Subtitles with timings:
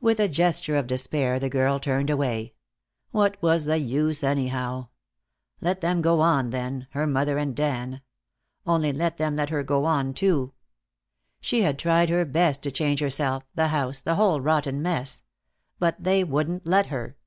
[0.00, 2.54] With a gesture of despair the girl turned away.
[3.10, 4.88] What was the use, anyhow?
[5.60, 8.00] Let them go on, then, her mother and Dan.
[8.64, 10.54] Only let them let her go on, too.
[11.42, 15.24] She had tried her best to change herself, the house, the whole rotten mess.
[15.78, 17.18] But they wouldn't let her.